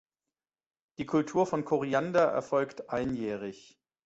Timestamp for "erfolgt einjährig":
2.25-3.79